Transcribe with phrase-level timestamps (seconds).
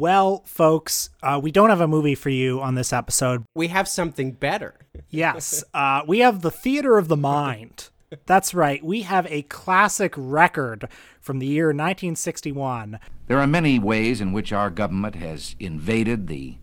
[0.00, 3.44] Well, folks, uh, we don't have a movie for you on this episode.
[3.54, 4.76] We have something better.
[5.10, 7.90] Yes, uh, we have the Theater of the Mind.
[8.24, 8.82] That's right.
[8.82, 10.88] We have a classic record
[11.20, 12.98] from the year 1961.
[13.26, 16.56] There are many ways in which our government has invaded the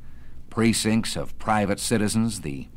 [0.50, 2.70] precincts of private citizens, the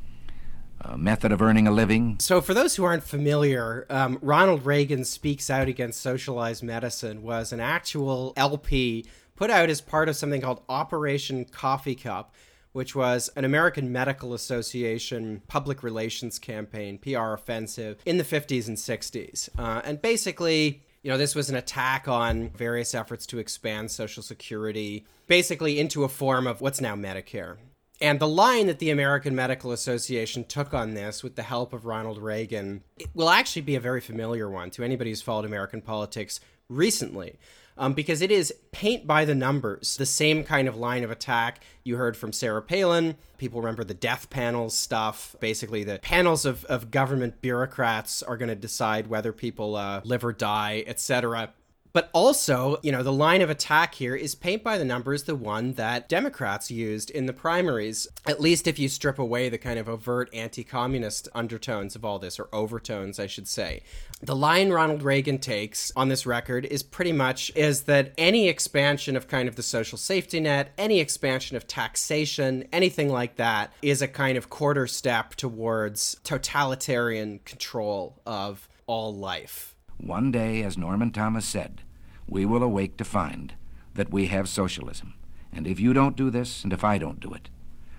[0.83, 2.17] uh, method of earning a living.
[2.21, 7.53] So, for those who aren't familiar, um, Ronald Reagan Speaks Out Against Socialized Medicine was
[7.53, 9.05] an actual LP
[9.37, 12.35] put out as part of something called Operation Coffee Cup,
[12.73, 18.77] which was an American Medical Association public relations campaign, PR offensive, in the 50s and
[18.77, 19.49] 60s.
[19.59, 24.23] Uh, and basically, you know, this was an attack on various efforts to expand Social
[24.23, 27.57] Security, basically into a form of what's now Medicare.
[28.01, 31.85] And the line that the American Medical Association took on this with the help of
[31.85, 32.83] Ronald Reagan
[33.13, 37.39] will actually be a very familiar one to anybody who's followed American politics recently.
[37.77, 41.63] Um, because it is paint by the numbers, the same kind of line of attack
[41.83, 43.17] you heard from Sarah Palin.
[43.39, 45.35] People remember the death panels stuff.
[45.41, 50.25] Basically, the panels of, of government bureaucrats are going to decide whether people uh, live
[50.25, 51.55] or die, etc.
[51.93, 55.35] But also, you know, the line of attack here is paint by the numbers, the
[55.35, 59.79] one that Democrats used in the primaries, at least if you strip away the kind
[59.79, 63.83] of overt anti communist undertones of all this, or overtones, I should say.
[64.23, 69.17] The line Ronald Reagan takes on this record is pretty much is that any expansion
[69.17, 74.03] of kind of the social safety net, any expansion of taxation, anything like that is
[74.03, 79.75] a kind of quarter step towards totalitarian control of all life.
[80.03, 81.83] One day, as Norman Thomas said,
[82.27, 83.55] we will awake to find
[83.95, 85.15] that we have socialism.
[85.53, 87.51] And if you don't do this, and if I don't do it,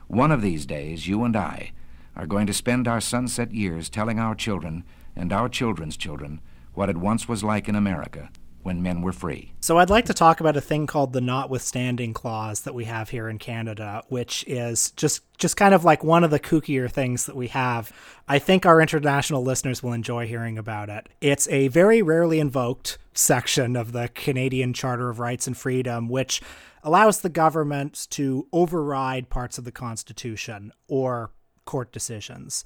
[0.07, 1.73] one of these days, you and I
[2.15, 4.83] are going to spend our sunset years telling our children
[5.15, 6.41] and our children's children
[6.73, 8.29] what it once was like in America
[8.63, 9.53] when men were free.
[9.59, 13.09] So I'd like to talk about a thing called the notwithstanding clause that we have
[13.09, 17.25] here in Canada, which is just just kind of like one of the kookier things
[17.25, 17.91] that we have.
[18.27, 21.09] I think our international listeners will enjoy hearing about it.
[21.19, 26.41] It's a very rarely invoked section of the Canadian Charter of Rights and Freedom which
[26.83, 31.31] allows the government to override parts of the constitution or
[31.65, 32.63] court decisions.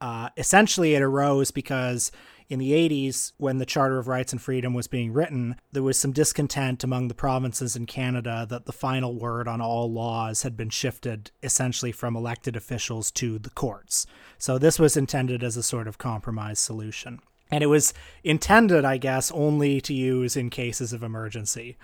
[0.00, 2.12] Uh, essentially, it arose because
[2.48, 5.98] in the 80s, when the Charter of Rights and Freedom was being written, there was
[5.98, 10.56] some discontent among the provinces in Canada that the final word on all laws had
[10.56, 14.06] been shifted essentially from elected officials to the courts.
[14.38, 17.20] So this was intended as a sort of compromise solution.
[17.50, 17.92] And it was
[18.24, 21.76] intended, I guess, only to use in cases of emergency.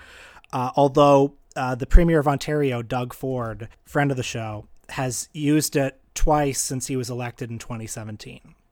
[0.53, 5.77] Uh, although uh, the Premier of Ontario, Doug Ford, friend of the show, has used
[5.77, 8.55] it twice since he was elected in 2017.